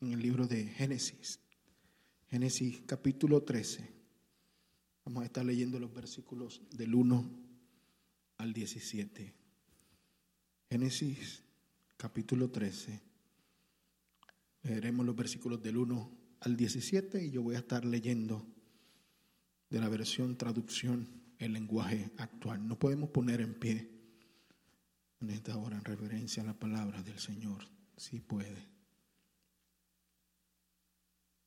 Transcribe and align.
en 0.00 0.12
el 0.12 0.20
libro 0.20 0.46
de 0.46 0.64
Génesis. 0.64 1.40
Génesis 2.28 2.82
capítulo 2.86 3.42
13. 3.42 3.86
Vamos 5.04 5.22
a 5.22 5.26
estar 5.26 5.44
leyendo 5.44 5.78
los 5.78 5.92
versículos 5.92 6.62
del 6.70 6.94
1 6.94 7.30
al 8.38 8.52
17. 8.52 9.34
Génesis 10.70 11.42
capítulo 11.96 12.50
13. 12.50 13.00
Leeremos 14.62 15.04
los 15.04 15.16
versículos 15.16 15.62
del 15.62 15.76
1 15.76 16.18
al 16.40 16.56
17 16.56 17.24
y 17.24 17.30
yo 17.30 17.42
voy 17.42 17.56
a 17.56 17.58
estar 17.58 17.84
leyendo 17.84 18.46
de 19.68 19.80
la 19.80 19.88
versión 19.88 20.36
traducción 20.36 21.08
el 21.38 21.52
lenguaje 21.52 22.10
actual. 22.16 22.66
No 22.66 22.78
podemos 22.78 23.10
poner 23.10 23.40
en 23.42 23.54
pie 23.54 23.90
en 25.20 25.30
esta 25.30 25.56
hora 25.58 25.76
en 25.76 25.84
reverencia 25.84 26.42
a 26.42 26.46
la 26.46 26.58
palabra 26.58 27.02
del 27.02 27.18
Señor. 27.18 27.68
Si 27.96 28.20
puede. 28.20 28.79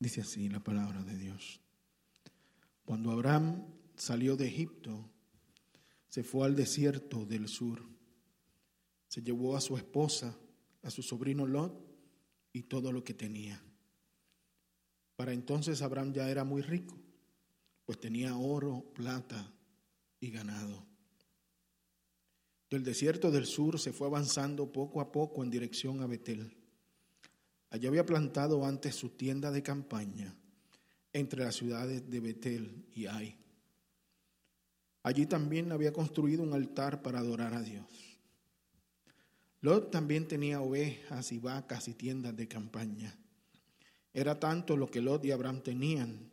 Dice 0.04 0.20
así 0.20 0.50
la 0.50 0.60
palabra 0.60 1.02
de 1.02 1.18
Dios. 1.18 1.62
Cuando 2.84 3.10
Abraham 3.10 3.64
salió 3.96 4.36
de 4.36 4.48
Egipto, 4.48 5.10
se 6.10 6.26
fue 6.26 6.46
al 6.46 6.58
desierto 6.58 7.26
del 7.26 7.48
sur. 7.48 7.82
Se 9.08 9.22
llevó 9.22 9.56
a 9.56 9.62
su 9.62 9.78
esposa, 9.78 10.38
a 10.82 10.92
su 10.92 11.04
sobrino 11.04 11.48
Lot 11.48 11.82
y 12.52 12.64
todo 12.64 12.92
lo 12.92 13.06
que 13.06 13.14
tenía. 13.14 13.64
Para 15.16 15.32
entonces 15.32 15.82
Abraham 15.82 16.12
ya 16.12 16.30
era 16.30 16.44
muy 16.44 16.62
rico, 16.62 17.00
pues 17.86 17.98
tenía 17.98 18.36
oro, 18.36 18.84
plata 18.94 19.54
y 20.20 20.32
ganado. 20.32 20.86
Del 22.70 22.84
desierto 22.84 23.32
del 23.32 23.46
sur 23.46 23.80
se 23.80 23.94
fue 23.94 24.08
avanzando 24.08 24.70
poco 24.70 25.00
a 25.00 25.14
poco 25.14 25.46
en 25.46 25.50
dirección 25.50 26.02
a 26.02 26.08
Betel. 26.08 26.63
Allí 27.74 27.88
había 27.88 28.06
plantado 28.06 28.68
antes 28.68 28.94
su 28.94 29.10
tienda 29.10 29.50
de 29.50 29.64
campaña 29.64 30.32
entre 31.12 31.44
las 31.44 31.56
ciudades 31.56 32.08
de 32.08 32.20
Betel 32.20 32.86
y 32.94 33.08
Ai. 33.08 33.36
Allí 35.02 35.26
también 35.26 35.72
había 35.72 35.92
construido 35.92 36.44
un 36.44 36.54
altar 36.54 37.02
para 37.02 37.18
adorar 37.18 37.56
a 37.56 37.64
Dios. 37.64 38.20
Lot 39.62 39.90
también 39.90 40.28
tenía 40.28 40.62
ovejas 40.62 41.32
y 41.32 41.40
vacas 41.40 41.88
y 41.88 41.96
tiendas 41.96 42.38
de 42.38 42.48
campaña. 42.48 43.18
Era 44.14 44.40
tanto 44.40 44.78
lo 44.78 44.86
que 44.86 45.02
Lot 45.02 45.26
y 45.26 45.32
Abraham 45.32 45.64
tenían 45.64 46.30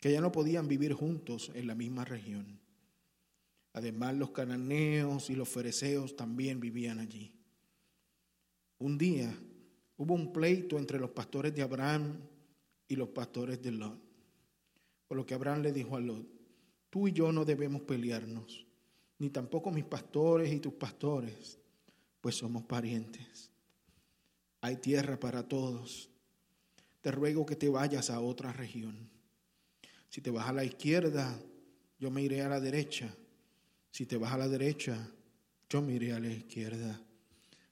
que 0.00 0.10
ya 0.10 0.22
no 0.22 0.32
podían 0.32 0.66
vivir 0.66 0.94
juntos 0.94 1.50
en 1.54 1.66
la 1.66 1.74
misma 1.74 2.06
región. 2.06 2.58
Además, 3.74 4.14
los 4.14 4.30
cananeos 4.30 5.28
y 5.28 5.34
los 5.34 5.50
fereceos 5.50 6.16
también 6.16 6.58
vivían 6.58 7.00
allí. 7.00 7.34
Un 8.78 8.96
día 8.96 9.30
hubo 10.00 10.14
un 10.14 10.32
pleito 10.32 10.78
entre 10.78 10.98
los 10.98 11.10
pastores 11.10 11.54
de 11.54 11.62
Abraham 11.62 12.18
y 12.88 12.96
los 12.96 13.10
pastores 13.10 13.62
de 13.62 13.70
Lot. 13.70 14.00
Por 15.06 15.16
lo 15.16 15.24
que 15.24 15.34
Abraham 15.34 15.62
le 15.62 15.72
dijo 15.72 15.96
a 15.96 16.00
Lot, 16.00 16.26
tú 16.90 17.08
y 17.08 17.12
yo 17.12 17.30
no 17.32 17.44
debemos 17.44 17.82
pelearnos, 17.82 18.66
ni 19.18 19.30
tampoco 19.30 19.70
mis 19.70 19.84
pastores 19.84 20.52
y 20.52 20.58
tus 20.58 20.74
pastores, 20.74 21.58
pues 22.20 22.34
somos 22.34 22.64
parientes. 22.64 23.50
Hay 24.62 24.76
tierra 24.76 25.18
para 25.18 25.46
todos. 25.46 26.10
Te 27.00 27.10
ruego 27.10 27.46
que 27.46 27.56
te 27.56 27.68
vayas 27.68 28.10
a 28.10 28.20
otra 28.20 28.52
región. 28.52 29.10
Si 30.08 30.20
te 30.20 30.30
vas 30.30 30.48
a 30.48 30.52
la 30.52 30.64
izquierda, 30.64 31.38
yo 31.98 32.10
me 32.10 32.22
iré 32.22 32.42
a 32.42 32.48
la 32.48 32.60
derecha 32.60 33.14
si 33.90 34.06
te 34.06 34.16
vas 34.16 34.32
a 34.32 34.38
la 34.38 34.48
derecha, 34.48 34.96
yo 35.68 35.82
miré 35.82 36.12
a 36.12 36.20
la 36.20 36.28
izquierda, 36.28 37.00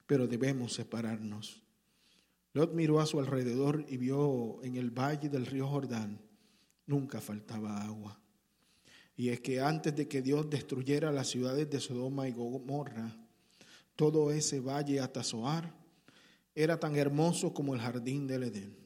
pero 0.06 0.26
debemos 0.26 0.72
separarnos. 0.72 1.62
Lot 2.58 2.72
miró 2.72 2.98
a 2.98 3.06
su 3.06 3.20
alrededor 3.20 3.86
y 3.88 3.98
vio 3.98 4.60
en 4.64 4.74
el 4.74 4.90
valle 4.90 5.28
del 5.28 5.46
río 5.46 5.68
Jordán, 5.68 6.20
nunca 6.86 7.20
faltaba 7.20 7.84
agua. 7.84 8.20
Y 9.16 9.28
es 9.28 9.38
que 9.38 9.60
antes 9.60 9.94
de 9.94 10.08
que 10.08 10.22
Dios 10.22 10.50
destruyera 10.50 11.12
las 11.12 11.28
ciudades 11.28 11.70
de 11.70 11.78
Sodoma 11.78 12.26
y 12.26 12.32
Gomorra, 12.32 13.16
todo 13.94 14.32
ese 14.32 14.58
valle 14.58 14.98
hasta 14.98 15.22
Zoar 15.22 15.72
era 16.52 16.80
tan 16.80 16.96
hermoso 16.96 17.54
como 17.54 17.76
el 17.76 17.80
jardín 17.80 18.26
del 18.26 18.42
Edén 18.42 18.76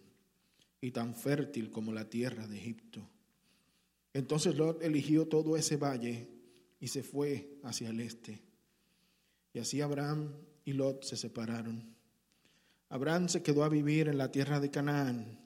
y 0.82 0.90
tan 0.90 1.14
fértil 1.14 1.70
como 1.70 1.94
la 1.94 2.10
tierra 2.10 2.46
de 2.46 2.58
Egipto. 2.58 3.08
Entonces 4.12 4.54
Lot 4.54 4.82
eligió 4.82 5.28
todo 5.28 5.56
ese 5.56 5.78
valle 5.78 6.28
y 6.78 6.88
se 6.88 7.02
fue 7.02 7.58
hacia 7.62 7.88
el 7.88 8.00
este. 8.00 8.42
Y 9.54 9.60
así 9.60 9.80
Abraham 9.80 10.30
y 10.66 10.74
Lot 10.74 11.04
se 11.04 11.16
separaron. 11.16 12.01
Abraham 12.92 13.30
se 13.30 13.42
quedó 13.42 13.64
a 13.64 13.70
vivir 13.70 14.08
en 14.08 14.18
la 14.18 14.30
tierra 14.30 14.60
de 14.60 14.70
Canaán, 14.70 15.38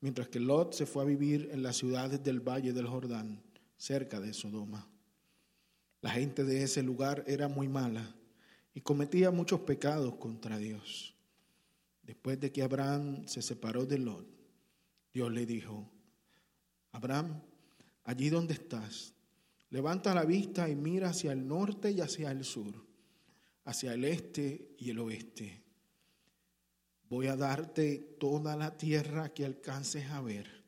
mientras 0.00 0.28
que 0.30 0.40
Lot 0.40 0.72
se 0.72 0.86
fue 0.86 1.02
a 1.02 1.06
vivir 1.06 1.50
en 1.52 1.62
las 1.62 1.76
ciudades 1.76 2.24
del 2.24 2.40
valle 2.40 2.72
del 2.72 2.86
Jordán, 2.86 3.42
cerca 3.76 4.20
de 4.20 4.32
Sodoma. 4.32 4.88
La 6.00 6.08
gente 6.08 6.44
de 6.44 6.62
ese 6.62 6.82
lugar 6.82 7.24
era 7.26 7.46
muy 7.46 7.68
mala 7.68 8.16
y 8.72 8.80
cometía 8.80 9.30
muchos 9.30 9.60
pecados 9.60 10.14
contra 10.14 10.56
Dios. 10.56 11.14
Después 12.04 12.40
de 12.40 12.50
que 12.52 12.62
Abraham 12.62 13.26
se 13.26 13.42
separó 13.42 13.84
de 13.84 13.98
Lot, 13.98 14.26
Dios 15.12 15.30
le 15.30 15.44
dijo, 15.44 15.90
Abraham, 16.92 17.42
allí 18.04 18.30
donde 18.30 18.54
estás, 18.54 19.12
Levanta 19.70 20.14
la 20.14 20.24
vista 20.24 20.66
y 20.70 20.74
mira 20.74 21.10
hacia 21.10 21.32
el 21.32 21.46
norte 21.46 21.90
y 21.90 22.00
hacia 22.00 22.30
el 22.30 22.42
sur, 22.42 22.74
hacia 23.64 23.92
el 23.92 24.06
este 24.06 24.74
y 24.78 24.88
el 24.88 24.98
oeste. 24.98 25.67
Voy 27.10 27.26
a 27.28 27.36
darte 27.36 28.16
toda 28.18 28.56
la 28.56 28.76
tierra 28.76 29.32
que 29.32 29.44
alcances 29.44 30.10
a 30.10 30.20
ver. 30.20 30.64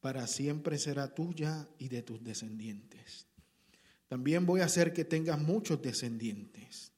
Para 0.00 0.26
siempre 0.26 0.78
será 0.78 1.14
tuya 1.14 1.68
y 1.78 1.88
de 1.88 2.02
tus 2.02 2.22
descendientes. 2.22 3.26
También 4.08 4.44
voy 4.44 4.60
a 4.60 4.66
hacer 4.66 4.92
que 4.92 5.04
tengas 5.04 5.40
muchos 5.40 5.80
descendientes. 5.80 6.92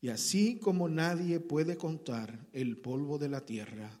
Y 0.00 0.08
así 0.08 0.58
como 0.58 0.88
nadie 0.88 1.40
puede 1.40 1.76
contar 1.76 2.46
el 2.52 2.78
polvo 2.78 3.18
de 3.18 3.28
la 3.28 3.44
tierra, 3.44 4.00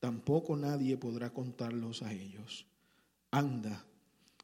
tampoco 0.00 0.56
nadie 0.56 0.96
podrá 0.96 1.32
contarlos 1.32 2.02
a 2.02 2.12
ellos. 2.12 2.66
Anda 3.30 3.86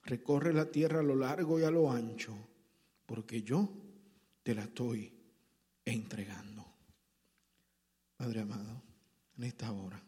recorre 0.05 0.55
la 0.55 0.71
tierra 0.71 1.01
a 1.01 1.03
lo 1.03 1.15
largo 1.15 1.61
y 1.61 1.65
a 1.65 1.71
lo 1.71 1.91
ancho, 1.91 2.35
porque 3.05 3.43
yo 3.43 3.69
te 4.43 4.55
la 4.55 4.63
estoy 4.63 5.13
entregando. 5.85 6.68
Padre 8.19 8.41
amado, 8.41 8.83
en 9.37 9.45
esta 9.45 9.71
hora, 9.71 10.03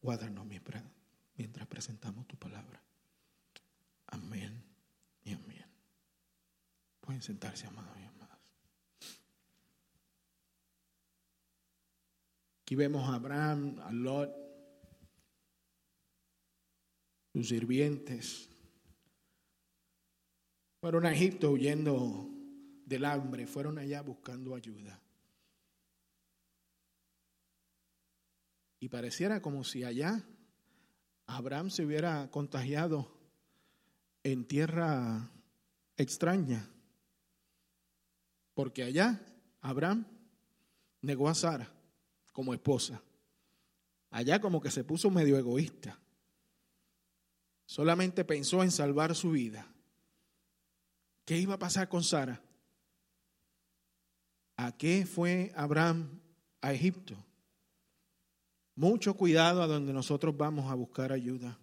guárdanos 0.00 0.46
mientras 0.46 1.66
presentamos 1.66 2.24
tu 2.28 2.36
palabra. 2.36 2.80
Amén 4.06 4.62
y 5.24 5.32
amén. 5.32 5.66
Pueden 7.00 7.20
sentarse, 7.20 7.66
amados 7.66 7.98
y 7.98 8.04
amadas. 8.04 8.38
Aquí 12.62 12.76
vemos 12.76 13.08
a 13.08 13.16
Abraham, 13.16 13.80
a 13.80 13.90
Lot, 13.90 14.30
sus 17.32 17.48
sirvientes, 17.48 18.48
fueron 20.80 21.04
a 21.04 21.12
Egipto 21.12 21.50
huyendo 21.50 22.30
del 22.86 23.04
hambre, 23.04 23.48
fueron 23.48 23.76
allá 23.78 24.02
buscando 24.02 24.54
ayuda. 24.54 25.00
Y 28.80 28.88
pareciera 28.88 29.40
como 29.42 29.62
si 29.62 29.84
allá 29.84 30.24
Abraham 31.26 31.70
se 31.70 31.84
hubiera 31.84 32.30
contagiado 32.30 33.14
en 34.24 34.46
tierra 34.46 35.30
extraña, 35.96 36.68
porque 38.54 38.82
allá 38.82 39.20
Abraham 39.60 40.06
negó 41.02 41.28
a 41.28 41.34
Sara 41.34 41.72
como 42.32 42.54
esposa. 42.54 43.02
Allá 44.10 44.40
como 44.40 44.60
que 44.60 44.70
se 44.70 44.82
puso 44.82 45.10
medio 45.10 45.38
egoísta. 45.38 45.98
Solamente 47.66 48.24
pensó 48.24 48.64
en 48.64 48.72
salvar 48.72 49.14
su 49.14 49.30
vida. 49.30 49.68
¿Qué 51.24 51.38
iba 51.38 51.54
a 51.54 51.58
pasar 51.58 51.88
con 51.88 52.02
Sara? 52.02 52.42
¿A 54.56 54.76
qué 54.76 55.06
fue 55.06 55.52
Abraham 55.54 56.20
a 56.60 56.72
Egipto? 56.72 57.16
Mucho 58.74 59.14
cuidado 59.14 59.62
a 59.62 59.66
donde 59.66 59.92
nosotros 59.92 60.36
vamos 60.36 60.70
a 60.70 60.74
buscar 60.74 61.12
ayuda. 61.12 61.58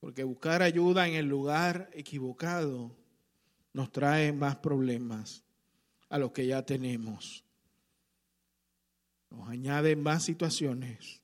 Porque 0.00 0.24
buscar 0.24 0.62
ayuda 0.62 1.08
en 1.08 1.14
el 1.14 1.26
lugar 1.26 1.90
equivocado 1.92 2.96
nos 3.72 3.90
trae 3.92 4.32
más 4.32 4.56
problemas 4.56 5.44
a 6.08 6.18
los 6.18 6.32
que 6.32 6.46
ya 6.46 6.64
tenemos. 6.64 7.44
Nos 9.30 9.48
añade 9.48 9.94
más 9.96 10.24
situaciones 10.24 11.20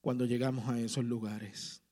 cuando 0.00 0.24
llegamos 0.24 0.68
a 0.68 0.78
esos 0.78 1.04
lugares. 1.04 1.82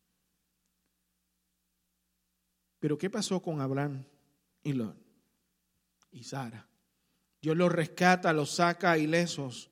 Pero 2.78 2.98
¿qué 2.98 3.08
pasó 3.08 3.40
con 3.40 3.60
Abraham 3.60 4.04
y 4.64 4.72
Lot 4.72 4.96
y 6.10 6.24
Sara? 6.24 6.66
Dios 7.40 7.56
los 7.56 7.70
rescata, 7.70 8.32
los 8.32 8.50
saca 8.50 8.98
ilesos. 8.98 9.71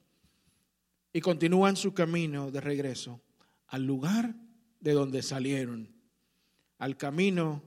Y 1.12 1.20
continúan 1.20 1.76
su 1.76 1.92
camino 1.92 2.50
de 2.50 2.60
regreso 2.60 3.20
al 3.68 3.84
lugar 3.84 4.34
de 4.80 4.92
donde 4.92 5.22
salieron, 5.22 5.92
al 6.78 6.96
camino 6.96 7.62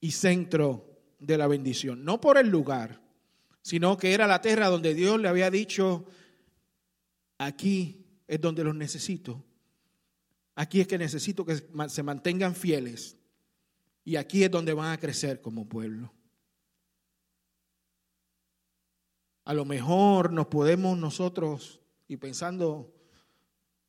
y 0.00 0.12
centro 0.12 1.00
de 1.18 1.38
la 1.38 1.46
bendición. 1.46 2.04
No 2.04 2.20
por 2.20 2.38
el 2.38 2.48
lugar, 2.48 3.00
sino 3.62 3.96
que 3.96 4.12
era 4.12 4.26
la 4.26 4.40
tierra 4.40 4.68
donde 4.68 4.94
Dios 4.94 5.20
le 5.20 5.28
había 5.28 5.50
dicho, 5.50 6.06
aquí 7.38 8.06
es 8.28 8.40
donde 8.40 8.64
los 8.64 8.74
necesito. 8.74 9.44
Aquí 10.54 10.80
es 10.80 10.86
que 10.86 10.98
necesito 10.98 11.44
que 11.44 11.56
se 11.88 12.02
mantengan 12.02 12.54
fieles. 12.54 13.16
Y 14.04 14.16
aquí 14.16 14.44
es 14.44 14.50
donde 14.50 14.72
van 14.72 14.92
a 14.92 14.98
crecer 14.98 15.40
como 15.40 15.68
pueblo. 15.68 16.12
A 19.44 19.52
lo 19.52 19.64
mejor 19.64 20.32
nos 20.32 20.46
podemos 20.46 20.96
nosotros, 20.96 21.80
y 22.08 22.16
pensando 22.16 22.92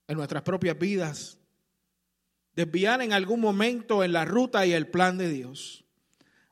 en 0.07 0.17
nuestras 0.17 0.43
propias 0.43 0.77
vidas, 0.77 1.37
desviar 2.55 3.01
en 3.01 3.13
algún 3.13 3.39
momento 3.39 4.03
en 4.03 4.13
la 4.13 4.25
ruta 4.25 4.65
y 4.65 4.73
el 4.73 4.87
plan 4.87 5.17
de 5.17 5.29
Dios. 5.29 5.83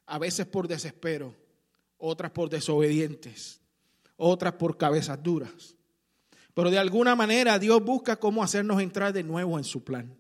A 0.06 0.20
veces 0.20 0.46
por 0.46 0.68
desespero, 0.68 1.36
otras 1.98 2.32
por 2.32 2.50
desobedientes, 2.50 3.62
otras 4.18 4.54
por 4.54 4.78
cabezas 4.78 5.22
duras. 5.24 5.76
Pero 6.54 6.70
de 6.70 6.78
alguna 6.78 7.16
manera 7.16 7.58
Dios 7.60 7.84
busca 7.84 8.18
cómo 8.18 8.44
hacernos 8.44 8.82
entrar 8.82 9.14
de 9.14 9.24
nuevo 9.24 9.58
en 9.58 9.64
su 9.64 9.84
plan, 9.84 10.16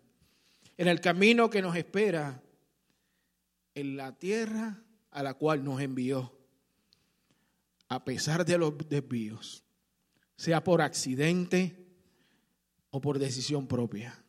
en 0.77 0.87
el 0.87 0.99
camino 1.01 1.49
que 1.49 1.61
nos 1.61 1.75
espera, 1.75 2.41
en 3.75 3.97
la 3.97 4.13
tierra 4.13 4.81
a 5.11 5.21
la 5.21 5.35
cual 5.35 5.63
nos 5.63 5.81
envió, 5.81 6.35
a 7.87 8.03
pesar 8.03 8.45
de 8.45 8.57
los 8.57 8.73
desvíos, 8.89 9.64
sea 10.37 10.63
por 10.63 10.81
accidente 10.81 11.85
o 12.89 13.01
por 13.01 13.19
decisión 13.19 13.67
propia. 13.67 14.23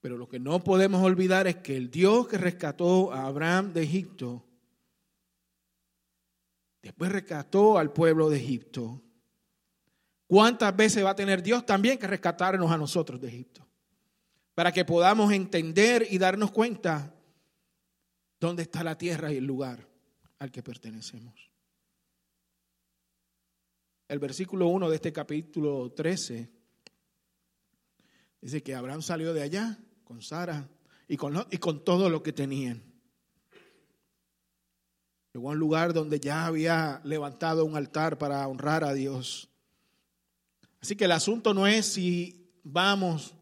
Pero 0.00 0.16
lo 0.16 0.28
que 0.28 0.38
no 0.38 0.64
podemos 0.64 1.02
olvidar 1.02 1.46
es 1.46 1.56
que 1.56 1.76
el 1.76 1.90
Dios 1.90 2.28
que 2.28 2.38
rescató 2.38 3.12
a 3.12 3.26
Abraham 3.26 3.72
de 3.72 3.82
Egipto, 3.82 4.44
después 6.82 7.12
rescató 7.12 7.78
al 7.78 7.92
pueblo 7.92 8.30
de 8.30 8.38
Egipto 8.38 9.02
¿Cuántas 10.30 10.76
veces 10.76 11.04
va 11.04 11.10
a 11.10 11.16
tener 11.16 11.42
Dios 11.42 11.66
también 11.66 11.98
que 11.98 12.06
rescatarnos 12.06 12.70
a 12.70 12.78
nosotros 12.78 13.20
de 13.20 13.26
Egipto? 13.26 13.66
Para 14.54 14.70
que 14.70 14.84
podamos 14.84 15.32
entender 15.32 16.06
y 16.08 16.18
darnos 16.18 16.52
cuenta 16.52 17.12
dónde 18.38 18.62
está 18.62 18.84
la 18.84 18.96
tierra 18.96 19.32
y 19.32 19.38
el 19.38 19.44
lugar 19.44 19.88
al 20.38 20.52
que 20.52 20.62
pertenecemos. 20.62 21.49
El 24.10 24.18
versículo 24.18 24.66
1 24.66 24.90
de 24.90 24.96
este 24.96 25.12
capítulo 25.12 25.92
13 25.92 26.50
dice 28.40 28.60
que 28.60 28.74
Abraham 28.74 29.02
salió 29.02 29.32
de 29.32 29.40
allá 29.40 29.78
con 30.02 30.20
Sara 30.20 30.68
y 31.06 31.16
con, 31.16 31.46
y 31.48 31.58
con 31.58 31.84
todo 31.84 32.10
lo 32.10 32.20
que 32.20 32.32
tenían. 32.32 32.82
Llegó 35.32 35.50
a 35.50 35.52
un 35.52 35.60
lugar 35.60 35.92
donde 35.92 36.18
ya 36.18 36.46
había 36.46 37.00
levantado 37.04 37.64
un 37.64 37.76
altar 37.76 38.18
para 38.18 38.48
honrar 38.48 38.82
a 38.82 38.94
Dios. 38.94 39.48
Así 40.80 40.96
que 40.96 41.04
el 41.04 41.12
asunto 41.12 41.54
no 41.54 41.68
es 41.68 41.86
si 41.86 42.50
vamos 42.64 43.36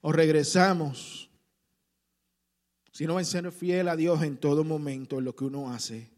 o 0.00 0.12
regresamos, 0.12 1.28
sino 2.92 3.18
en 3.18 3.24
ser 3.24 3.50
fiel 3.50 3.88
a 3.88 3.96
Dios 3.96 4.22
en 4.22 4.36
todo 4.36 4.62
momento, 4.62 5.18
en 5.18 5.24
lo 5.24 5.34
que 5.34 5.42
uno 5.42 5.72
hace, 5.72 6.08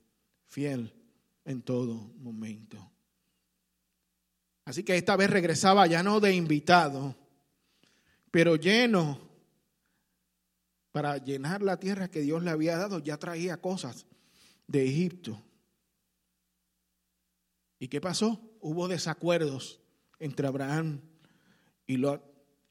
fiel 0.45 0.93
en 1.47 1.63
todo 1.63 2.13
momento. 2.19 2.93
Así 4.67 4.83
que 4.83 4.97
esta 4.97 5.17
vez 5.17 5.31
regresaba 5.31 5.87
ya 5.87 6.03
no 6.03 6.19
de 6.21 6.35
invitado, 6.35 7.17
pero 8.33 8.57
lleno 8.57 9.21
para 10.91 11.19
llenar 11.19 11.63
la 11.63 11.79
tierra 11.79 12.09
que 12.09 12.21
Dios 12.21 12.43
le 12.43 12.51
había 12.51 12.77
dado, 12.77 12.99
ya 12.99 13.17
traía 13.17 13.61
cosas 13.61 14.07
de 14.67 14.85
Egipto. 14.85 15.41
¿Y 17.79 17.89
qué 17.89 18.01
pasó? 18.01 18.41
Hubo 18.61 18.89
desacuerdos 18.89 19.81
entre 20.19 20.49
Abraham 20.49 21.01
y 21.87 21.99
Lot. 21.99 22.25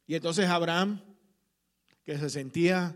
Y 0.06 0.16
entonces 0.16 0.50
Abraham, 0.50 1.02
que 2.04 2.18
se 2.18 2.30
sentía 2.30 2.96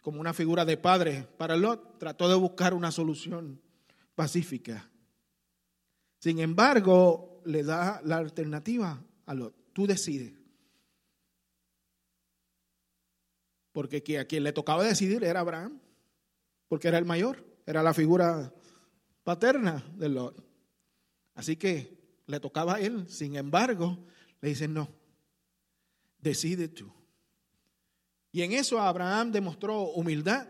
como 0.00 0.20
una 0.20 0.32
figura 0.32 0.64
de 0.64 0.78
padre 0.78 1.28
para 1.36 1.56
Lot, 1.56 1.98
trató 1.98 2.30
de 2.30 2.36
buscar 2.36 2.72
una 2.72 2.92
solución 2.92 3.60
pacífica. 4.14 4.88
Sin 6.18 6.38
embargo, 6.38 7.37
le 7.48 7.62
da 7.62 8.00
la 8.04 8.18
alternativa 8.18 9.02
a 9.24 9.34
Lot. 9.34 9.54
Tú 9.72 9.86
decides. 9.86 10.34
Porque 13.72 14.18
a 14.18 14.24
quien 14.26 14.44
le 14.44 14.52
tocaba 14.52 14.84
decidir 14.84 15.24
era 15.24 15.40
Abraham, 15.40 15.80
porque 16.68 16.88
era 16.88 16.98
el 16.98 17.06
mayor, 17.06 17.44
era 17.64 17.82
la 17.82 17.94
figura 17.94 18.52
paterna 19.24 19.82
de 19.96 20.08
Lot. 20.10 20.44
Así 21.34 21.56
que 21.56 21.96
le 22.26 22.38
tocaba 22.38 22.74
a 22.74 22.80
él. 22.80 23.08
Sin 23.08 23.36
embargo, 23.36 23.98
le 24.42 24.50
dicen, 24.50 24.74
no, 24.74 24.88
decide 26.18 26.68
tú. 26.68 26.92
Y 28.30 28.42
en 28.42 28.52
eso 28.52 28.78
Abraham 28.78 29.32
demostró 29.32 29.84
humildad. 29.92 30.48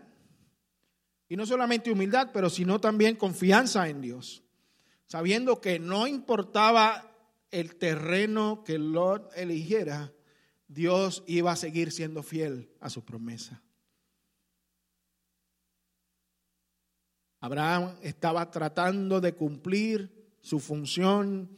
Y 1.28 1.36
no 1.36 1.46
solamente 1.46 1.92
humildad, 1.92 2.30
pero 2.32 2.50
sino 2.50 2.80
también 2.80 3.14
confianza 3.14 3.88
en 3.88 4.00
Dios. 4.00 4.42
Sabiendo 5.08 5.60
que 5.60 5.78
no 5.78 6.06
importaba 6.06 7.10
el 7.50 7.76
terreno 7.76 8.62
que 8.62 8.78
Lot 8.78 9.32
eligiera, 9.36 10.12
Dios 10.68 11.24
iba 11.26 11.50
a 11.50 11.56
seguir 11.56 11.92
siendo 11.92 12.22
fiel 12.22 12.70
a 12.78 12.90
su 12.90 13.04
promesa. 13.04 13.62
Abraham 17.40 17.96
estaba 18.02 18.50
tratando 18.50 19.20
de 19.22 19.34
cumplir 19.34 20.36
su 20.42 20.60
función 20.60 21.56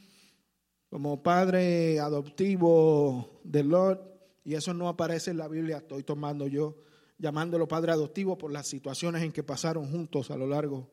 como 0.88 1.23
padre 1.23 1.99
adoptivo 1.99 3.41
de 3.43 3.64
Lot, 3.64 4.11
y 4.44 4.55
eso 4.55 4.75
no 4.75 4.88
aparece 4.88 5.32
en 5.32 5.38
la 5.38 5.49
Biblia, 5.49 5.79
estoy 5.79 6.05
tomando 6.05 6.47
yo, 6.47 6.76
llamándolo 7.19 7.67
padre 7.67 7.93
adoptivo 7.93 8.38
por 8.38 8.52
las 8.52 8.69
situaciones 8.69 9.23
en 9.23 9.32
que 9.32 9.43
pasaron 9.43 9.91
juntos 9.91 10.31
a 10.31 10.37
lo 10.37 10.47
largo 10.47 10.91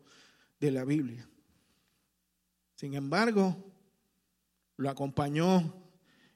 de 0.60 0.72
la 0.72 0.86
Biblia. 0.86 1.30
Sin 2.78 2.94
embargo, 2.94 3.58
lo 4.78 4.90
acompañó 4.92 5.74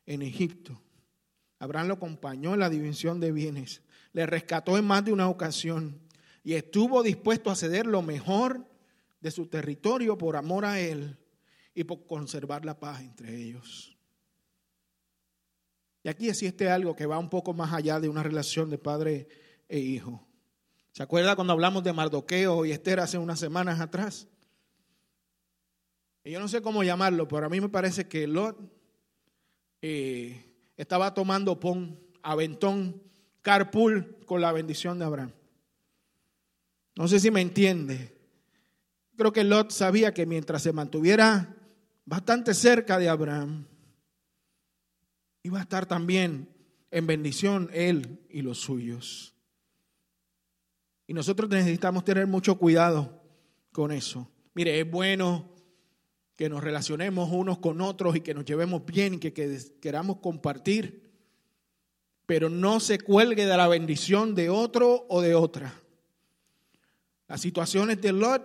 en 0.07 0.23
Egipto. 0.23 0.81
Abraham 1.59 1.89
lo 1.89 1.93
acompañó 1.93 2.55
en 2.55 2.59
la 2.59 2.69
división 2.69 3.19
de 3.19 3.31
bienes, 3.31 3.83
le 4.11 4.25
rescató 4.25 4.75
en 4.75 4.85
más 4.85 5.05
de 5.05 5.13
una 5.13 5.29
ocasión 5.29 6.01
y 6.43 6.53
estuvo 6.53 7.03
dispuesto 7.03 7.51
a 7.51 7.55
ceder 7.55 7.85
lo 7.85 8.01
mejor 8.01 8.67
de 9.19 9.29
su 9.29 9.45
territorio 9.45 10.17
por 10.17 10.35
amor 10.35 10.65
a 10.65 10.79
él 10.79 11.15
y 11.75 11.83
por 11.83 12.07
conservar 12.07 12.65
la 12.65 12.79
paz 12.79 13.01
entre 13.01 13.37
ellos. 13.37 13.95
Y 16.01 16.09
aquí 16.09 16.27
existe 16.27 16.71
algo 16.71 16.95
que 16.95 17.05
va 17.05 17.19
un 17.19 17.29
poco 17.29 17.53
más 17.53 17.71
allá 17.71 17.99
de 17.99 18.09
una 18.09 18.23
relación 18.23 18.71
de 18.71 18.79
padre 18.79 19.27
e 19.69 19.77
hijo. 19.77 20.27
¿Se 20.91 21.03
acuerda 21.03 21.35
cuando 21.35 21.53
hablamos 21.53 21.83
de 21.83 21.93
Mardoqueo 21.93 22.65
y 22.65 22.71
Esther 22.71 22.99
hace 22.99 23.19
unas 23.19 23.39
semanas 23.39 23.79
atrás? 23.79 24.27
Y 26.23 26.31
yo 26.31 26.39
no 26.39 26.47
sé 26.47 26.61
cómo 26.61 26.83
llamarlo, 26.83 27.27
pero 27.27 27.45
a 27.45 27.49
mí 27.49 27.59
me 27.59 27.69
parece 27.69 28.07
que 28.07 28.27
Lot 28.27 28.57
eh, 29.81 30.43
estaba 30.77 31.13
tomando 31.13 31.59
pon, 31.59 31.99
aventón, 32.21 33.01
carpool 33.41 34.17
con 34.25 34.41
la 34.41 34.51
bendición 34.51 34.99
de 34.99 35.05
Abraham. 35.05 35.31
No 36.95 37.07
sé 37.07 37.19
si 37.19 37.31
me 37.31 37.41
entiende. 37.41 38.15
Creo 39.15 39.33
que 39.33 39.43
Lot 39.43 39.71
sabía 39.71 40.13
que 40.13 40.25
mientras 40.25 40.61
se 40.61 40.73
mantuviera 40.73 41.55
bastante 42.05 42.53
cerca 42.53 42.99
de 42.99 43.09
Abraham, 43.09 43.65
iba 45.43 45.59
a 45.59 45.63
estar 45.63 45.85
también 45.85 46.49
en 46.91 47.07
bendición 47.07 47.69
él 47.73 48.19
y 48.29 48.41
los 48.41 48.59
suyos. 48.59 49.33
Y 51.07 51.13
nosotros 51.13 51.49
necesitamos 51.49 52.05
tener 52.05 52.27
mucho 52.27 52.57
cuidado 52.57 53.21
con 53.71 53.91
eso. 53.91 54.29
Mire, 54.53 54.79
es 54.79 54.89
bueno 54.89 55.50
que 56.41 56.49
nos 56.49 56.63
relacionemos 56.63 57.29
unos 57.31 57.59
con 57.59 57.81
otros 57.81 58.15
y 58.15 58.21
que 58.21 58.33
nos 58.33 58.45
llevemos 58.45 58.83
bien 58.83 59.13
y 59.13 59.19
que, 59.19 59.31
queramos 59.79 60.17
compartir, 60.21 61.07
pero 62.25 62.49
no 62.49 62.79
se 62.79 62.97
cuelgue 62.97 63.45
de 63.45 63.55
la 63.55 63.67
bendición 63.67 64.33
de 64.33 64.49
otro 64.49 65.05
o 65.07 65.21
de 65.21 65.35
otra. 65.35 65.71
Las 67.27 67.41
situaciones 67.41 68.01
de 68.01 68.13
Lot 68.13 68.41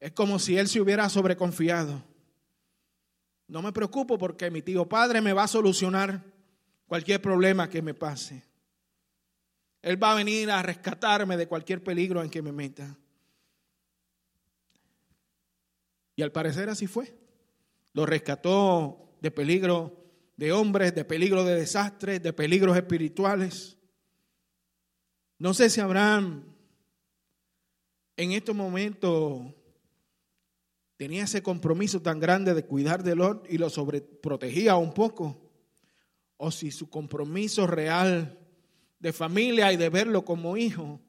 es 0.00 0.12
como 0.12 0.38
si 0.38 0.56
él 0.56 0.68
se 0.68 0.80
hubiera 0.80 1.06
sobreconfiado. 1.10 2.02
No 3.46 3.60
me 3.60 3.72
preocupo 3.72 4.16
porque 4.16 4.50
mi 4.50 4.62
tío 4.62 4.88
padre 4.88 5.20
me 5.20 5.34
va 5.34 5.42
a 5.42 5.48
solucionar 5.48 6.24
cualquier 6.86 7.20
problema 7.20 7.68
que 7.68 7.82
me 7.82 7.92
pase. 7.92 8.42
Él 9.82 10.02
va 10.02 10.12
a 10.12 10.14
venir 10.14 10.50
a 10.50 10.62
rescatarme 10.62 11.36
de 11.36 11.46
cualquier 11.46 11.84
peligro 11.84 12.22
en 12.22 12.30
que 12.30 12.40
me 12.40 12.52
meta. 12.52 12.96
Y 16.20 16.22
al 16.22 16.32
parecer 16.32 16.68
así 16.68 16.86
fue. 16.86 17.16
Lo 17.94 18.04
rescató 18.04 19.16
de 19.22 19.30
peligro 19.30 20.04
de 20.36 20.52
hombres, 20.52 20.94
de 20.94 21.06
peligros 21.06 21.46
de 21.46 21.54
desastres, 21.54 22.22
de 22.22 22.34
peligros 22.34 22.76
espirituales. 22.76 23.78
No 25.38 25.54
sé 25.54 25.70
si 25.70 25.80
Abraham 25.80 26.44
en 28.18 28.32
estos 28.32 28.54
momentos 28.54 29.46
tenía 30.98 31.24
ese 31.24 31.42
compromiso 31.42 32.02
tan 32.02 32.20
grande 32.20 32.52
de 32.52 32.66
cuidar 32.66 33.02
de 33.02 33.16
Lot 33.16 33.50
y 33.50 33.56
lo 33.56 33.70
sobreprotegía 33.70 34.76
un 34.76 34.92
poco, 34.92 35.50
o 36.36 36.50
si 36.50 36.70
su 36.70 36.90
compromiso 36.90 37.66
real 37.66 38.38
de 38.98 39.14
familia 39.14 39.72
y 39.72 39.78
de 39.78 39.88
verlo 39.88 40.22
como 40.26 40.58
hijo 40.58 41.00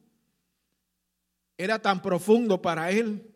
era 1.58 1.80
tan 1.80 2.02
profundo 2.02 2.62
para 2.62 2.92
él 2.92 3.31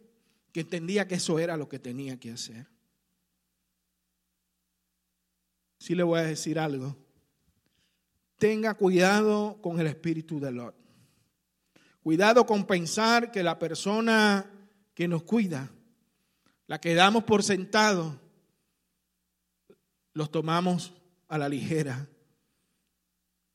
que 0.55 0.61
entendía 0.61 1.05
que 1.05 1.15
eso 1.15 1.37
era 1.37 1.57
lo 1.57 1.67
que 1.67 1.79
tenía 1.79 2.17
que 2.17 2.31
hacer. 2.31 2.65
Sí 5.77 5.93
le 5.95 6.03
voy 6.03 6.21
a 6.21 6.23
decir 6.23 6.57
algo. 6.57 6.95
Tenga 8.37 8.73
cuidado 8.75 9.59
con 9.61 9.81
el 9.81 9.87
espíritu 9.87 10.39
de 10.39 10.53
Lot. 10.53 10.73
Cuidado 12.01 12.45
con 12.45 12.65
pensar 12.65 13.33
que 13.33 13.43
la 13.43 13.59
persona 13.59 14.49
que 14.93 15.09
nos 15.09 15.23
cuida, 15.23 15.69
la 16.67 16.79
que 16.79 16.95
damos 16.95 17.25
por 17.25 17.43
sentado, 17.43 18.17
los 20.13 20.31
tomamos 20.31 20.93
a 21.27 21.37
la 21.37 21.49
ligera. 21.49 22.07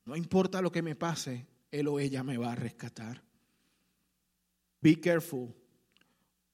No 0.05 0.15
importa 0.15 0.61
lo 0.61 0.71
que 0.71 0.83
me 0.83 0.95
pase, 0.95 1.47
él 1.71 1.87
o 1.87 1.99
ella 1.99 2.23
me 2.23 2.37
va 2.37 2.51
a 2.51 2.55
rescatar. 2.55 3.23
Be 4.81 5.01
careful. 5.01 5.60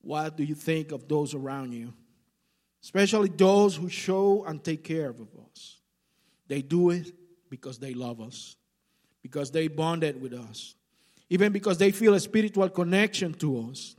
What 0.01 0.37
do 0.37 0.43
you 0.43 0.55
think 0.55 0.91
of 0.91 1.07
those 1.07 1.33
around 1.33 1.73
you? 1.73 1.93
Especially 2.83 3.29
those 3.29 3.75
who 3.75 3.89
show 3.89 4.45
and 4.45 4.63
take 4.63 4.83
care 4.83 5.09
of 5.09 5.19
us. 5.19 5.79
They 6.47 6.61
do 6.61 6.91
it 6.91 7.13
because 7.49 7.77
they 7.79 7.93
love 7.93 8.21
us, 8.21 8.55
because 9.21 9.51
they 9.51 9.67
bonded 9.67 10.21
with 10.21 10.33
us, 10.33 10.75
even 11.29 11.51
because 11.51 11.77
they 11.77 11.91
feel 11.91 12.13
a 12.13 12.19
spiritual 12.19 12.69
connection 12.69 13.33
to 13.35 13.69
us. 13.69 13.95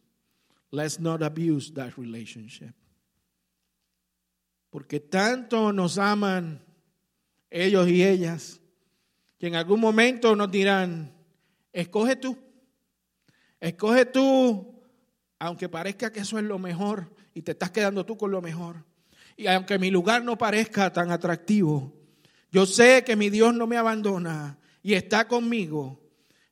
Let's 0.70 0.98
not 0.98 1.22
abuse 1.22 1.70
that 1.72 1.96
relationship. 1.98 2.74
Porque 4.70 5.00
tanto 5.00 5.70
nos 5.72 5.98
aman 5.98 6.60
ellos 7.50 7.88
y 7.88 8.02
ellas, 8.02 8.60
que 9.38 9.48
en 9.48 9.54
algún 9.54 9.80
momento 9.80 10.34
nos 10.34 10.50
dirán, 10.50 11.10
escoge 11.72 12.16
tú, 12.16 12.36
escoge 13.60 14.04
tú, 14.04 14.77
aunque 15.38 15.68
parezca 15.68 16.12
que 16.12 16.20
eso 16.20 16.38
es 16.38 16.44
lo 16.44 16.58
mejor 16.58 17.14
y 17.34 17.42
te 17.42 17.52
estás 17.52 17.70
quedando 17.70 18.04
tú 18.04 18.16
con 18.16 18.30
lo 18.30 18.42
mejor. 18.42 18.84
Y 19.36 19.46
aunque 19.46 19.78
mi 19.78 19.90
lugar 19.90 20.24
no 20.24 20.36
parezca 20.36 20.92
tan 20.92 21.10
atractivo, 21.10 21.94
yo 22.50 22.66
sé 22.66 23.04
que 23.04 23.14
mi 23.14 23.30
Dios 23.30 23.54
no 23.54 23.66
me 23.66 23.76
abandona 23.76 24.58
y 24.82 24.94
está 24.94 25.28
conmigo 25.28 26.00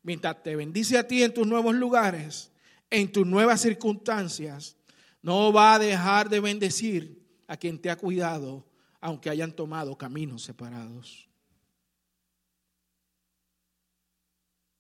mientras 0.02 0.43
te 0.43 0.55
bendice 0.55 0.99
a 0.99 1.07
ti 1.07 1.23
en 1.23 1.35
tus 1.35 1.47
nuevos 1.47 1.75
lugares, 1.75 2.52
en 2.90 3.11
tus 3.11 3.26
nuevas 3.26 3.61
circunstancias. 3.61 4.76
No 5.21 5.52
va 5.52 5.75
a 5.75 5.78
dejar 5.81 6.28
de 6.28 6.38
bendecir 6.38 7.26
a 7.49 7.57
quien 7.57 7.81
te 7.81 7.90
ha 7.90 7.97
cuidado, 7.97 8.64
aunque 9.00 9.31
hayan 9.31 9.52
tomado 9.52 9.99
caminos 9.99 10.43
separados. 10.43 11.28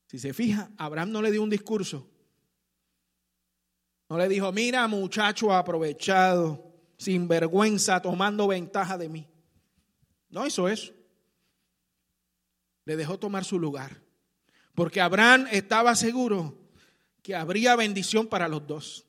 Si 0.06 0.20
se 0.20 0.32
fija, 0.32 0.70
Abraham 0.76 1.10
no 1.10 1.22
le 1.22 1.32
dio 1.32 1.42
un 1.42 1.50
discurso. 1.50 2.08
No 4.08 4.18
le 4.18 4.28
dijo, 4.28 4.52
mira 4.52 4.86
muchacho 4.86 5.52
aprovechado, 5.52 6.72
sin 6.96 7.28
vergüenza, 7.28 8.00
tomando 8.00 8.46
ventaja 8.48 8.96
de 8.96 9.08
mí. 9.08 9.28
No 10.30 10.46
hizo 10.46 10.68
eso 10.68 10.92
le 12.86 12.96
dejó 12.96 13.18
tomar 13.18 13.44
su 13.44 13.58
lugar. 13.58 14.00
Porque 14.74 15.02
Abraham 15.02 15.46
estaba 15.50 15.94
seguro 15.94 16.58
que 17.22 17.34
habría 17.34 17.76
bendición 17.76 18.28
para 18.28 18.48
los 18.48 18.66
dos. 18.66 19.06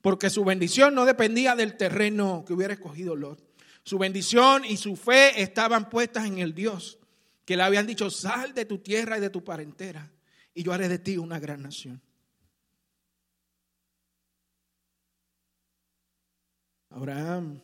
Porque 0.00 0.30
su 0.30 0.44
bendición 0.44 0.94
no 0.94 1.04
dependía 1.04 1.54
del 1.54 1.76
terreno 1.76 2.44
que 2.46 2.54
hubiera 2.54 2.74
escogido 2.74 3.14
Lot. 3.14 3.44
Su 3.84 3.98
bendición 3.98 4.64
y 4.64 4.76
su 4.76 4.96
fe 4.96 5.40
estaban 5.40 5.88
puestas 5.88 6.26
en 6.26 6.38
el 6.38 6.54
Dios 6.54 6.98
que 7.44 7.56
le 7.56 7.62
habían 7.62 7.86
dicho, 7.86 8.10
sal 8.10 8.54
de 8.54 8.64
tu 8.64 8.78
tierra 8.78 9.18
y 9.18 9.20
de 9.20 9.30
tu 9.30 9.42
parentela 9.42 10.10
y 10.54 10.62
yo 10.62 10.72
haré 10.72 10.88
de 10.88 10.98
ti 10.98 11.16
una 11.18 11.38
gran 11.38 11.62
nación. 11.62 12.00
Abraham 16.90 17.60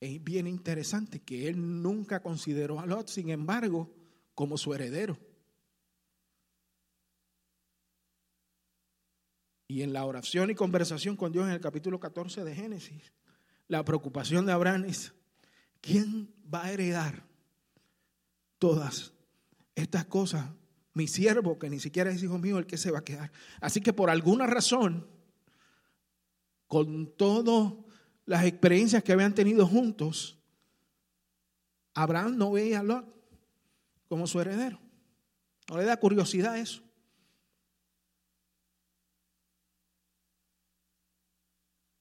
es 0.00 0.22
bien 0.22 0.46
interesante 0.46 1.20
que 1.20 1.48
él 1.48 1.82
nunca 1.82 2.22
consideró 2.22 2.80
a 2.80 2.86
Lot, 2.86 3.08
sin 3.08 3.30
embargo, 3.30 3.92
como 4.34 4.56
su 4.56 4.72
heredero. 4.72 5.18
Y 9.68 9.82
en 9.82 9.92
la 9.92 10.04
oración 10.04 10.50
y 10.50 10.54
conversación 10.54 11.16
con 11.16 11.32
Dios 11.32 11.46
en 11.46 11.52
el 11.52 11.60
capítulo 11.60 11.98
14 11.98 12.44
de 12.44 12.54
Génesis, 12.54 13.12
la 13.66 13.84
preocupación 13.84 14.46
de 14.46 14.52
Abraham 14.52 14.84
es, 14.84 15.12
¿quién 15.80 16.32
va 16.52 16.66
a 16.66 16.72
heredar 16.72 17.26
todas 18.58 19.12
estas 19.74 20.04
cosas? 20.04 20.48
Mi 20.92 21.08
siervo, 21.08 21.58
que 21.58 21.68
ni 21.68 21.80
siquiera 21.80 22.10
es 22.10 22.22
hijo 22.22 22.38
mío, 22.38 22.58
el 22.58 22.66
que 22.66 22.78
se 22.78 22.92
va 22.92 23.00
a 23.00 23.04
quedar. 23.04 23.32
Así 23.60 23.80
que 23.80 23.92
por 23.92 24.08
alguna 24.08 24.46
razón, 24.46 25.15
con 26.66 27.14
todo 27.16 27.84
las 28.24 28.44
experiencias 28.44 29.02
que 29.02 29.12
habían 29.12 29.34
tenido 29.34 29.66
juntos, 29.66 30.38
Abraham 31.94 32.36
no 32.36 32.52
veía 32.52 32.80
a 32.80 32.82
Lot 32.82 33.06
como 34.08 34.26
su 34.26 34.40
heredero. 34.40 34.80
No 35.68 35.78
le 35.78 35.84
da 35.84 35.96
curiosidad 35.98 36.58
eso. 36.58 36.82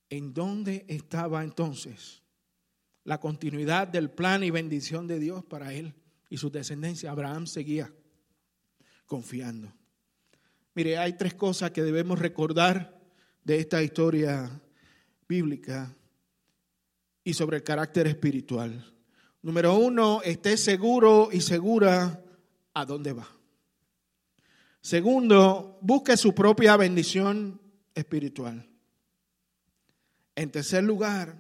¿En 0.10 0.34
dónde 0.34 0.86
estaba 0.88 1.44
entonces 1.44 2.22
la 3.04 3.20
continuidad 3.20 3.88
del 3.88 4.12
plan 4.12 4.44
y 4.44 4.52
bendición 4.52 5.08
de 5.08 5.20
Dios 5.20 5.44
para 5.46 5.74
él 5.74 5.96
y 6.30 6.38
su 6.38 6.50
descendencia? 6.50 7.12
Abraham 7.12 7.48
seguía 7.48 7.94
confiando. 9.06 9.74
Mire, 10.74 10.98
hay 10.98 11.14
tres 11.14 11.34
cosas 11.34 11.72
que 11.72 11.84
debemos 11.84 12.20
recordar 12.20 12.95
de 13.46 13.60
esta 13.60 13.82
historia 13.82 14.50
bíblica 15.30 15.96
y 17.24 17.34
sobre 17.34 17.58
el 17.58 17.64
carácter 17.64 18.08
espiritual. 18.08 18.94
Número 19.42 19.76
uno, 19.76 20.22
esté 20.24 20.58
seguro 20.58 21.30
y 21.32 21.40
segura 21.40 22.22
a 22.74 22.86
dónde 22.86 23.14
va. 23.14 23.28
Segundo, 24.82 25.78
busque 25.82 26.18
su 26.18 26.34
propia 26.34 26.76
bendición 26.76 27.62
espiritual. 27.94 28.68
En 30.36 30.52
tercer 30.52 30.84
lugar, 30.84 31.38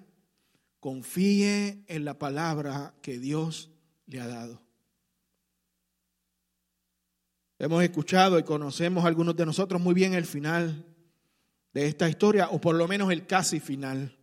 confíe 0.79 1.83
en 1.87 2.05
la 2.05 2.17
palabra 2.17 2.93
que 3.01 3.17
Dios 3.17 3.71
le 4.05 4.21
ha 4.21 4.27
dado. 4.27 4.61
Hemos 7.57 7.83
escuchado 7.83 8.37
y 8.37 8.43
conocemos 8.43 9.05
algunos 9.05 9.35
de 9.35 9.45
nosotros 9.45 9.81
muy 9.81 9.95
bien 9.95 10.13
el 10.13 10.25
final 10.25 10.85
de 11.75 11.85
esta 11.85 12.09
historia, 12.09 12.47
o 12.49 12.59
por 12.59 12.73
lo 12.73 12.87
menos 12.87 13.11
el 13.11 13.27
casi 13.27 13.59
final 13.59 14.17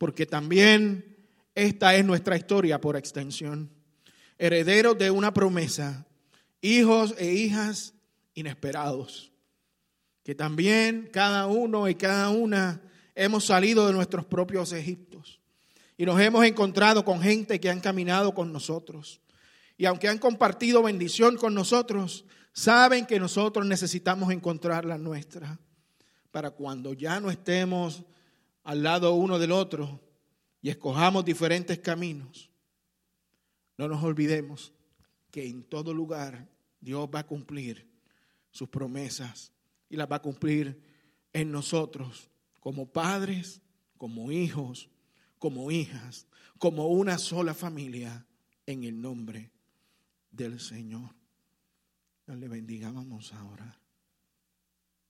porque 0.00 0.24
también 0.24 1.14
esta 1.54 1.94
es 1.94 2.06
nuestra 2.06 2.34
historia 2.34 2.80
por 2.80 2.96
extensión. 2.96 3.70
Herederos 4.38 4.96
de 4.96 5.10
una 5.10 5.34
promesa, 5.34 6.06
hijos 6.62 7.14
e 7.18 7.34
hijas 7.34 7.92
inesperados, 8.32 9.30
que 10.22 10.34
también 10.34 11.10
cada 11.12 11.48
uno 11.48 11.86
y 11.86 11.96
cada 11.96 12.30
una 12.30 12.80
hemos 13.14 13.44
salido 13.44 13.86
de 13.86 13.92
nuestros 13.92 14.24
propios 14.24 14.72
Egiptos 14.72 15.38
y 15.98 16.06
nos 16.06 16.18
hemos 16.18 16.46
encontrado 16.46 17.04
con 17.04 17.20
gente 17.20 17.60
que 17.60 17.68
han 17.68 17.80
caminado 17.80 18.32
con 18.32 18.54
nosotros. 18.54 19.20
Y 19.76 19.84
aunque 19.84 20.08
han 20.08 20.16
compartido 20.16 20.82
bendición 20.82 21.36
con 21.36 21.52
nosotros, 21.52 22.24
saben 22.54 23.04
que 23.04 23.20
nosotros 23.20 23.66
necesitamos 23.66 24.32
encontrar 24.32 24.86
la 24.86 24.96
nuestra 24.96 25.60
para 26.30 26.50
cuando 26.50 26.92
ya 26.92 27.20
no 27.20 27.30
estemos 27.30 28.04
al 28.62 28.82
lado 28.82 29.14
uno 29.14 29.38
del 29.38 29.52
otro 29.52 30.00
y 30.62 30.70
escojamos 30.70 31.24
diferentes 31.24 31.78
caminos, 31.78 32.50
no 33.76 33.88
nos 33.88 34.02
olvidemos 34.02 34.72
que 35.30 35.46
en 35.46 35.62
todo 35.62 35.94
lugar 35.94 36.48
Dios 36.80 37.08
va 37.12 37.20
a 37.20 37.26
cumplir 37.26 37.88
sus 38.50 38.68
promesas 38.68 39.52
y 39.88 39.96
las 39.96 40.10
va 40.10 40.16
a 40.16 40.22
cumplir 40.22 40.82
en 41.32 41.50
nosotros 41.50 42.30
como 42.60 42.92
padres, 42.92 43.62
como 43.96 44.30
hijos, 44.32 44.90
como 45.38 45.70
hijas, 45.70 46.26
como 46.58 46.88
una 46.88 47.16
sola 47.16 47.54
familia 47.54 48.26
en 48.66 48.84
el 48.84 49.00
nombre 49.00 49.50
del 50.30 50.60
Señor. 50.60 51.14
Le 52.26 52.46
bendiga, 52.46 52.92
vamos 52.92 53.32
ahora. 53.32 53.79